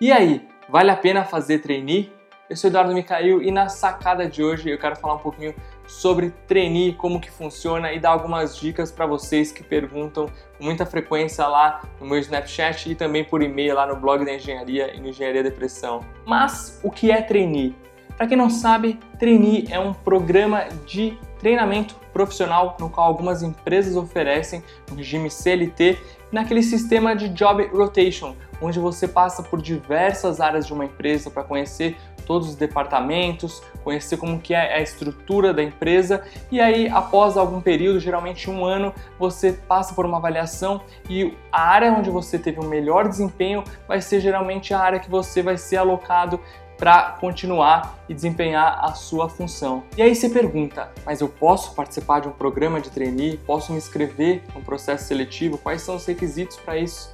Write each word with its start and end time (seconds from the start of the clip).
E 0.00 0.12
aí, 0.12 0.46
vale 0.68 0.92
a 0.92 0.96
pena 0.96 1.24
fazer 1.24 1.58
trainee? 1.58 2.12
Eu 2.48 2.56
sou 2.56 2.70
Eduardo 2.70 2.94
Micael 2.94 3.42
e 3.42 3.50
na 3.50 3.68
sacada 3.68 4.28
de 4.28 4.44
hoje 4.44 4.70
eu 4.70 4.78
quero 4.78 4.94
falar 4.94 5.14
um 5.14 5.18
pouquinho 5.18 5.52
sobre 5.88 6.30
trainee, 6.46 6.92
como 6.92 7.20
que 7.20 7.28
funciona 7.28 7.92
e 7.92 7.98
dar 7.98 8.10
algumas 8.10 8.56
dicas 8.56 8.92
para 8.92 9.06
vocês 9.06 9.50
que 9.50 9.64
perguntam 9.64 10.26
com 10.56 10.64
muita 10.64 10.86
frequência 10.86 11.44
lá 11.48 11.82
no 12.00 12.06
meu 12.06 12.16
Snapchat 12.20 12.88
e 12.88 12.94
também 12.94 13.24
por 13.24 13.42
e-mail 13.42 13.74
lá 13.74 13.88
no 13.88 13.96
blog 13.96 14.24
da 14.24 14.32
engenharia 14.32 14.94
e 14.94 15.00
no 15.00 15.08
Engenharia 15.08 15.42
Depressão. 15.42 16.04
Mas 16.24 16.78
o 16.84 16.92
que 16.92 17.10
é 17.10 17.20
trainee? 17.20 17.74
Para 18.16 18.28
quem 18.28 18.36
não 18.36 18.50
sabe, 18.50 19.00
trainee 19.18 19.66
é 19.68 19.80
um 19.80 19.92
programa 19.92 20.68
de 20.86 21.18
treinamento 21.38 21.94
profissional 22.12 22.76
no 22.80 22.90
qual 22.90 23.06
algumas 23.06 23.42
empresas 23.42 23.96
oferecem 23.96 24.62
um 24.90 24.94
regime 24.94 25.30
CLT 25.30 25.98
naquele 26.30 26.62
sistema 26.62 27.16
de 27.16 27.28
job 27.30 27.64
rotation, 27.72 28.34
onde 28.60 28.78
você 28.78 29.08
passa 29.08 29.42
por 29.42 29.62
diversas 29.62 30.40
áreas 30.40 30.66
de 30.66 30.72
uma 30.72 30.84
empresa 30.84 31.30
para 31.30 31.42
conhecer 31.42 31.96
todos 32.26 32.50
os 32.50 32.54
departamentos, 32.56 33.62
conhecer 33.82 34.18
como 34.18 34.38
que 34.38 34.52
é 34.52 34.74
a 34.74 34.82
estrutura 34.82 35.54
da 35.54 35.62
empresa 35.62 36.22
e 36.52 36.60
aí 36.60 36.86
após 36.86 37.38
algum 37.38 37.58
período, 37.58 37.98
geralmente 37.98 38.50
um 38.50 38.66
ano, 38.66 38.92
você 39.18 39.52
passa 39.52 39.94
por 39.94 40.04
uma 40.04 40.18
avaliação 40.18 40.82
e 41.08 41.34
a 41.50 41.62
área 41.62 41.90
onde 41.90 42.10
você 42.10 42.38
teve 42.38 42.60
o 42.60 42.64
melhor 42.64 43.08
desempenho 43.08 43.64
vai 43.86 44.02
ser 44.02 44.20
geralmente 44.20 44.74
a 44.74 44.78
área 44.78 45.00
que 45.00 45.10
você 45.10 45.40
vai 45.40 45.56
ser 45.56 45.78
alocado 45.78 46.38
para 46.78 47.16
continuar 47.20 47.98
e 48.08 48.14
desempenhar 48.14 48.78
a 48.84 48.94
sua 48.94 49.28
função. 49.28 49.82
E 49.96 50.02
aí 50.02 50.14
você 50.14 50.30
pergunta, 50.30 50.90
mas 51.04 51.20
eu 51.20 51.28
posso 51.28 51.74
participar 51.74 52.20
de 52.20 52.28
um 52.28 52.32
programa 52.32 52.80
de 52.80 52.88
trainee? 52.88 53.36
Posso 53.36 53.72
me 53.72 53.78
inscrever 53.78 54.44
no 54.54 54.62
processo 54.62 55.04
seletivo? 55.06 55.58
Quais 55.58 55.82
são 55.82 55.96
os 55.96 56.06
requisitos 56.06 56.56
para 56.56 56.78
isso? 56.78 57.12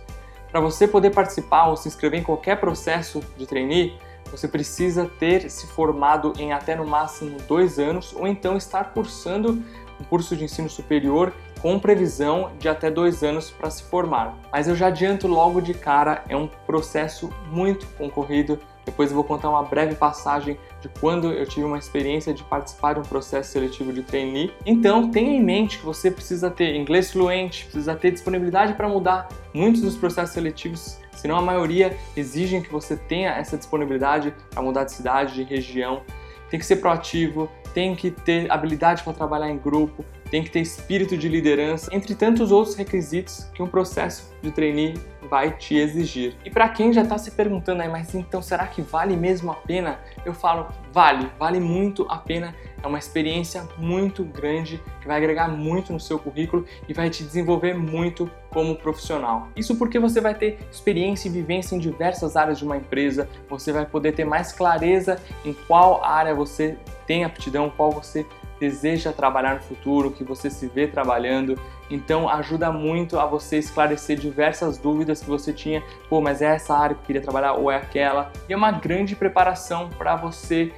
Para 0.50 0.60
você 0.60 0.87
poder 0.87 1.10
participar 1.10 1.66
ou 1.66 1.77
se 1.77 1.88
inscrever 1.88 2.20
em 2.20 2.23
qualquer 2.23 2.60
processo 2.60 3.20
de 3.37 3.46
trainee, 3.46 3.98
você 4.30 4.46
precisa 4.46 5.10
ter 5.18 5.50
se 5.50 5.66
formado 5.66 6.32
em 6.38 6.52
até 6.52 6.76
no 6.76 6.87
máximo 6.87 7.38
dois 7.48 7.79
anos 7.79 8.15
ou 8.15 8.26
então 8.26 8.57
estar 8.57 8.92
cursando 8.92 9.62
um 10.01 10.04
curso 10.04 10.37
de 10.37 10.45
ensino 10.45 10.68
superior 10.68 11.32
com 11.62 11.79
previsão 11.79 12.52
de 12.59 12.68
até 12.68 12.90
dois 12.90 13.23
anos 13.23 13.51
para 13.51 13.70
se 13.70 13.82
formar. 13.85 14.37
Mas 14.52 14.68
eu 14.68 14.76
já 14.76 14.88
adianto 14.88 15.26
logo 15.26 15.60
de 15.60 15.73
cara, 15.73 16.23
é 16.29 16.37
um 16.37 16.46
processo 16.66 17.30
muito 17.51 17.87
concorrido 17.96 18.59
depois 18.85 19.10
eu 19.10 19.15
vou 19.15 19.24
contar 19.24 19.51
uma 19.51 19.63
breve 19.63 19.95
passagem 19.95 20.59
de 20.80 20.88
quando 21.01 21.32
eu 21.32 21.46
tive 21.46 21.65
uma 21.65 21.79
experiência 21.79 22.35
de 22.35 22.43
participar 22.45 22.95
de 22.95 23.01
um 23.01 23.02
processo 23.02 23.52
seletivo 23.52 23.93
de 23.93 24.02
trainee. 24.02 24.52
Então, 24.66 25.10
tenha 25.10 25.30
em 25.30 25.43
mente 25.43 25.79
que 25.79 25.85
você 25.85 26.10
precisa 26.10 26.51
ter 26.51 26.74
inglês 26.74 27.10
fluente, 27.10 27.65
precisa 27.65 27.95
ter 27.95 28.10
disponibilidade 28.10 28.74
para 28.74 28.88
mudar 28.88 29.29
muitos 29.52 29.80
dos 29.80 29.96
processos 29.96 30.35
seletivos, 30.35 30.99
senão 31.13 31.37
a 31.37 31.43
maioria 31.43 31.96
exigem 32.16 32.60
que 32.60 32.71
você 32.71 32.96
tenha 32.96 33.30
essa 33.30 33.57
disponibilidade 33.57 34.35
para 34.51 34.63
mudar 34.63 34.85
de 34.85 34.93
cidade, 34.93 35.35
de 35.35 35.43
região. 35.43 36.02
Tem 36.51 36.60
que 36.60 36.66
ser 36.66 36.76
proativo, 36.76 37.48
tem 37.73 37.96
que 37.96 38.10
ter 38.10 38.51
habilidade 38.51 39.02
para 39.02 39.13
trabalhar 39.13 39.51
em 39.51 39.59
grupo, 39.59 40.04
tem 40.30 40.43
que 40.43 40.51
ter 40.51 40.60
espírito 40.60 41.16
de 41.16 41.29
liderança, 41.29 41.88
entre 41.93 42.15
tantos 42.15 42.52
outros 42.52 42.76
requisitos 42.76 43.45
que 43.54 43.63
um 43.63 43.66
processo 43.66 44.32
de 44.43 44.51
trainee 44.51 44.95
vai 45.28 45.50
te 45.56 45.74
exigir. 45.76 46.36
E 46.44 46.50
para 46.50 46.68
quem 46.68 46.92
já 46.92 47.02
está 47.02 47.18
se 47.18 47.30
perguntando 47.30 47.82
aí, 47.82 47.88
mas 47.88 48.14
então 48.14 48.40
será 48.42 48.66
que 48.66 48.82
vale 48.82 49.16
mesmo 49.16 49.50
a 49.50 49.54
pena? 49.54 49.98
Eu 50.24 50.34
falo, 50.34 50.68
vale, 50.92 51.30
vale 51.38 51.60
muito 51.60 52.06
a 52.08 52.18
pena. 52.18 52.54
É 52.82 52.86
uma 52.86 52.98
experiência 52.98 53.66
muito 53.78 54.24
grande 54.24 54.80
que 55.00 55.06
vai 55.06 55.16
agregar 55.16 55.48
muito 55.48 55.92
no 55.92 55.98
seu 55.98 56.18
currículo 56.18 56.66
e 56.86 56.92
vai 56.92 57.08
te 57.08 57.24
desenvolver 57.24 57.74
muito 57.74 58.30
como 58.50 58.76
profissional. 58.76 59.48
Isso 59.56 59.76
porque 59.76 59.98
você 59.98 60.20
vai 60.20 60.34
ter 60.34 60.58
experiência 60.70 61.28
e 61.28 61.32
vivência 61.32 61.74
em 61.74 61.78
diversas 61.78 62.36
áreas 62.36 62.58
de 62.58 62.64
uma 62.64 62.76
empresa, 62.76 63.28
você 63.48 63.72
vai 63.72 63.86
poder 63.86 64.12
ter 64.12 64.25
mais 64.25 64.52
clareza 64.52 65.20
em 65.44 65.52
qual 65.66 66.04
área 66.04 66.34
você 66.34 66.76
tem 67.06 67.25
aptidão, 67.25 67.72
qual 67.75 67.91
você 67.91 68.25
deseja 68.59 69.12
trabalhar 69.12 69.55
no 69.55 69.60
futuro, 69.60 70.10
que 70.10 70.25
você 70.25 70.50
se 70.50 70.66
vê 70.66 70.87
trabalhando. 70.87 71.59
Então 71.91 72.28
ajuda 72.28 72.72
muito 72.72 73.19
a 73.19 73.26
você 73.26 73.59
esclarecer 73.59 74.19
diversas 74.19 74.78
dúvidas 74.78 75.20
que 75.20 75.28
você 75.28 75.53
tinha, 75.53 75.82
pô, 76.09 76.20
mas 76.20 76.41
é 76.41 76.47
essa 76.47 76.75
área 76.75 76.94
que 76.94 77.03
eu 77.03 77.06
queria 77.06 77.22
trabalhar 77.22 77.54
ou 77.54 77.70
é 77.70 77.76
aquela. 77.76 78.32
E 78.48 78.53
é 78.53 78.56
uma 78.56 78.72
grande 78.72 79.14
preparação 79.14 79.88
para 79.91 80.16
você 80.16 80.72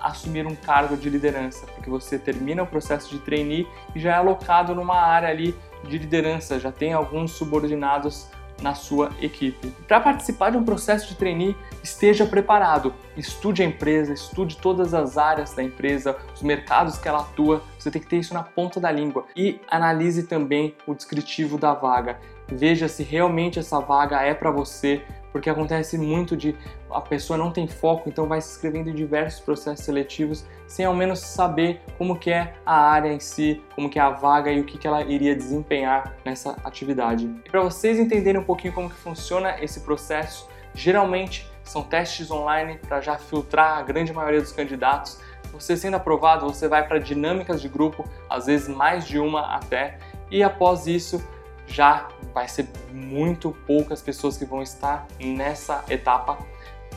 assumir 0.00 0.46
um 0.46 0.54
cargo 0.54 0.96
de 0.96 1.10
liderança, 1.10 1.66
porque 1.66 1.90
você 1.90 2.18
termina 2.18 2.62
o 2.62 2.66
processo 2.66 3.10
de 3.10 3.18
trainee 3.18 3.66
e 3.94 4.00
já 4.00 4.12
é 4.12 4.14
alocado 4.14 4.74
numa 4.74 4.98
área 4.98 5.28
ali 5.28 5.54
de 5.84 5.98
liderança, 5.98 6.58
já 6.58 6.72
tem 6.72 6.92
alguns 6.92 7.32
subordinados 7.32 8.28
na 8.60 8.74
sua 8.74 9.10
equipe. 9.20 9.72
Para 9.86 10.00
participar 10.00 10.50
de 10.50 10.56
um 10.56 10.64
processo 10.64 11.08
de 11.08 11.16
trainee, 11.16 11.56
esteja 11.82 12.26
preparado. 12.26 12.94
Estude 13.16 13.62
a 13.62 13.66
empresa, 13.66 14.12
estude 14.12 14.56
todas 14.56 14.94
as 14.94 15.16
áreas 15.16 15.54
da 15.54 15.62
empresa, 15.62 16.16
os 16.34 16.42
mercados 16.42 16.98
que 16.98 17.08
ela 17.08 17.20
atua. 17.20 17.62
Você 17.78 17.90
tem 17.90 18.00
que 18.00 18.08
ter 18.08 18.18
isso 18.18 18.34
na 18.34 18.42
ponta 18.42 18.78
da 18.78 18.90
língua. 18.90 19.26
E 19.36 19.60
analise 19.68 20.24
também 20.24 20.74
o 20.86 20.94
descritivo 20.94 21.58
da 21.58 21.74
vaga. 21.74 22.18
Veja 22.48 22.88
se 22.88 23.02
realmente 23.02 23.58
essa 23.58 23.80
vaga 23.80 24.20
é 24.22 24.34
para 24.34 24.50
você, 24.50 25.02
porque 25.32 25.48
acontece 25.48 25.96
muito 25.96 26.36
de 26.36 26.56
a 26.90 27.00
pessoa 27.00 27.36
não 27.36 27.50
tem 27.50 27.66
foco, 27.68 28.08
então 28.08 28.26
vai 28.26 28.40
se 28.40 28.52
inscrevendo 28.52 28.90
em 28.90 28.94
diversos 28.94 29.40
processos 29.40 29.84
seletivos 29.84 30.44
sem 30.66 30.84
ao 30.84 30.94
menos 30.94 31.20
saber 31.20 31.80
como 31.98 32.18
que 32.18 32.30
é 32.30 32.54
a 32.64 32.74
área 32.74 33.12
em 33.12 33.20
si, 33.20 33.62
como 33.74 33.88
que 33.88 33.98
é 33.98 34.02
a 34.02 34.10
vaga 34.10 34.50
e 34.50 34.60
o 34.60 34.64
que, 34.64 34.78
que 34.78 34.86
ela 34.86 35.02
iria 35.02 35.34
desempenhar 35.34 36.16
nessa 36.24 36.56
atividade. 36.64 37.26
E 37.44 37.50
para 37.50 37.60
vocês 37.60 37.98
entenderem 37.98 38.40
um 38.40 38.44
pouquinho 38.44 38.72
como 38.72 38.88
que 38.88 38.96
funciona 38.96 39.56
esse 39.62 39.80
processo, 39.80 40.48
geralmente 40.74 41.50
são 41.64 41.82
testes 41.82 42.30
online 42.30 42.78
para 42.78 43.00
já 43.00 43.16
filtrar 43.16 43.78
a 43.78 43.82
grande 43.82 44.12
maioria 44.12 44.40
dos 44.40 44.52
candidatos. 44.52 45.20
Você 45.52 45.76
sendo 45.76 45.96
aprovado, 45.96 46.46
você 46.46 46.68
vai 46.68 46.86
para 46.86 46.98
dinâmicas 46.98 47.60
de 47.60 47.68
grupo, 47.68 48.04
às 48.28 48.46
vezes 48.46 48.68
mais 48.68 49.06
de 49.06 49.18
uma 49.18 49.54
até, 49.54 49.98
e 50.30 50.42
após 50.42 50.86
isso 50.86 51.22
já 51.66 52.08
vai 52.32 52.48
ser 52.48 52.68
muito 52.92 53.56
poucas 53.66 54.00
pessoas 54.00 54.36
que 54.36 54.44
vão 54.44 54.62
estar 54.62 55.06
nessa 55.18 55.84
etapa 55.88 56.38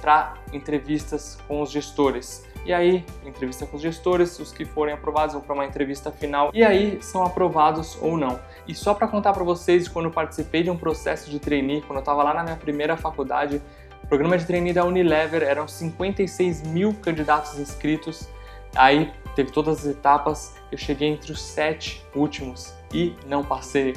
para 0.01 0.35
entrevistas 0.51 1.37
com 1.47 1.61
os 1.61 1.71
gestores. 1.71 2.45
E 2.65 2.73
aí, 2.73 3.05
entrevista 3.25 3.65
com 3.65 3.75
os 3.75 3.81
gestores, 3.81 4.39
os 4.39 4.51
que 4.51 4.63
forem 4.63 4.93
aprovados 4.93 5.33
vão 5.33 5.41
para 5.41 5.53
uma 5.53 5.65
entrevista 5.65 6.11
final 6.11 6.49
e 6.53 6.63
aí 6.63 6.97
são 7.01 7.23
aprovados 7.25 7.97
ou 8.01 8.17
não. 8.17 8.39
E 8.65 8.73
só 8.73 8.93
para 8.93 9.07
contar 9.07 9.33
para 9.33 9.43
vocês, 9.43 9.87
quando 9.87 10.05
eu 10.05 10.11
participei 10.11 10.63
de 10.63 10.69
um 10.69 10.77
processo 10.77 11.29
de 11.29 11.39
trainee, 11.39 11.81
quando 11.81 11.97
eu 11.97 11.99
estava 11.99 12.23
lá 12.23 12.33
na 12.33 12.43
minha 12.43 12.55
primeira 12.55 12.95
faculdade, 12.95 13.61
o 14.01 14.07
programa 14.07 14.37
de 14.37 14.45
trainee 14.45 14.73
da 14.73 14.85
Unilever 14.85 15.43
eram 15.43 15.67
56 15.67 16.63
mil 16.63 16.93
candidatos 16.93 17.59
inscritos. 17.59 18.29
Aí 18.75 19.11
teve 19.35 19.51
todas 19.51 19.79
as 19.79 19.85
etapas, 19.85 20.55
eu 20.71 20.77
cheguei 20.77 21.09
entre 21.09 21.31
os 21.31 21.41
sete 21.41 22.05
últimos 22.15 22.73
e 22.93 23.13
não 23.25 23.43
passei. 23.43 23.93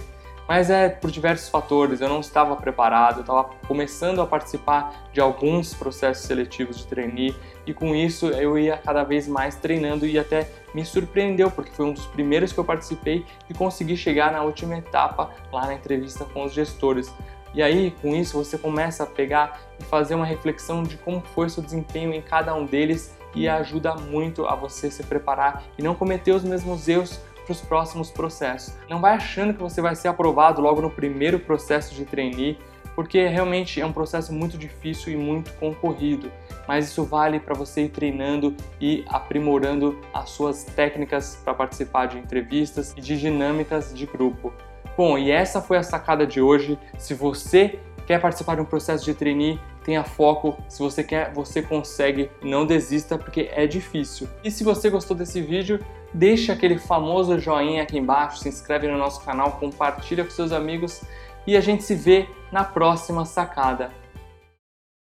Mas 0.49 0.71
é 0.71 0.89
por 0.89 1.11
diversos 1.11 1.49
fatores, 1.49 2.01
eu 2.01 2.09
não 2.09 2.21
estava 2.21 2.55
preparado, 2.55 3.17
eu 3.17 3.21
estava 3.23 3.45
começando 3.67 4.21
a 4.21 4.27
participar 4.27 5.09
de 5.13 5.21
alguns 5.21 5.75
processos 5.75 6.25
seletivos 6.25 6.79
de 6.79 6.87
trainee 6.87 7.35
e 7.67 7.75
com 7.75 7.95
isso 7.97 8.29
eu 8.29 8.57
ia 8.57 8.77
cada 8.77 9.03
vez 9.03 9.27
mais 9.27 9.57
treinando 9.57 10.07
e 10.07 10.19
até 10.19 10.49
me 10.73 10.85
surpreendeu, 10.85 11.51
porque 11.51 11.73
foi 11.73 11.87
um 11.87 11.93
dos 11.93 12.07
primeiros 12.07 12.53
que 12.53 12.59
eu 12.59 12.65
participei 12.65 13.27
e 13.51 13.55
consegui 13.55 13.97
chegar 13.97 14.31
na 14.31 14.43
última 14.43 14.79
etapa 14.79 15.31
lá 15.53 15.67
na 15.67 15.75
entrevista 15.75 16.25
com 16.25 16.45
os 16.45 16.53
gestores. 16.53 17.13
E 17.53 17.63
aí, 17.63 17.91
com 18.03 18.15
isso, 18.15 18.37
você 18.37 18.59
começa 18.59 19.03
a 19.03 19.07
pegar 19.07 19.63
e 19.81 19.85
fazer 19.85 20.15
uma 20.15 20.27
reflexão 20.27 20.83
de 20.83 20.97
como 20.99 21.23
foi 21.35 21.49
seu 21.49 21.63
desempenho 21.63 22.13
em 22.13 22.21
cada 22.21 22.55
um 22.55 22.67
deles 22.67 23.17
e 23.35 23.49
ajuda 23.49 23.95
muito 23.95 24.47
a 24.47 24.55
você 24.55 24.91
se 24.91 25.03
preparar 25.03 25.65
e 25.79 25.83
não 25.83 25.95
cometer 25.95 26.33
os 26.33 26.45
mesmos 26.45 26.87
erros 26.87 27.19
para 27.47 27.53
os 27.53 27.61
próximos 27.61 28.11
processos. 28.11 28.75
Não 28.91 29.01
vai 29.01 29.15
achando 29.15 29.55
que 29.55 29.63
você 29.63 29.81
vai 29.81 29.95
ser 29.95 30.09
aprovado 30.09 30.61
logo 30.61 30.83
no 30.83 30.91
primeiro 30.91 31.39
processo 31.39 31.95
de 31.95 32.05
trainee, 32.05 32.59
porque 32.97 33.27
realmente 33.29 33.81
é 33.81 33.87
um 33.87 33.93
processo 33.93 34.33
muito 34.33 34.59
difícil 34.59 35.13
e 35.13 35.17
muito 35.17 35.53
concorrido. 35.55 36.31
Mas 36.67 36.87
isso 36.87 37.05
vale 37.05 37.39
para 37.39 37.55
você 37.55 37.83
ir 37.83 37.91
treinando 37.91 38.57
e 38.81 39.05
aprimorando 39.07 40.01
as 40.13 40.31
suas 40.31 40.65
técnicas 40.65 41.39
para 41.45 41.55
participar 41.55 42.07
de 42.07 42.19
entrevistas 42.19 42.93
e 42.97 43.01
de 43.01 43.19
dinâmicas 43.19 43.95
de 43.95 44.07
grupo. 44.07 44.53
Bom, 44.97 45.17
e 45.17 45.31
essa 45.31 45.61
foi 45.61 45.77
a 45.77 45.83
sacada 45.83 46.27
de 46.27 46.41
hoje. 46.41 46.79
Se 46.99 47.15
você 47.15 47.79
quer 48.07 48.21
participar 48.21 48.57
de 48.57 48.63
um 48.63 48.65
processo 48.65 49.05
de 49.05 49.15
trainee, 49.15 49.61
tenha 49.85 50.03
foco. 50.03 50.57
Se 50.69 50.81
você 50.81 51.05
quer, 51.05 51.33
você 51.33 51.61
consegue. 51.61 52.31
Não 52.43 52.67
desista 52.67 53.19
porque 53.19 53.51
é 53.53 53.67
difícil. 53.67 54.27
E 54.43 54.51
se 54.51 54.65
você 54.65 54.89
gostou 54.89 55.17
desse 55.17 55.41
vídeo, 55.41 55.79
deixa 56.17 56.55
aquele 56.55 56.79
famoso 56.79 57.39
joinha 57.39 57.83
aqui 57.83 57.99
embaixo, 57.99 58.39
se 58.39 58.49
inscreve 58.49 58.89
no 58.89 58.97
nosso 58.97 59.23
canal, 59.23 59.53
compartilha 59.53 60.25
com 60.25 60.31
seus 60.31 60.51
amigos 60.51 61.03
e 61.47 61.55
a 61.55 61.61
gente 61.61 61.85
se 61.85 61.95
vê 61.95 62.27
na 62.51 62.65
próxima 62.65 63.27
sacada. 63.27 63.91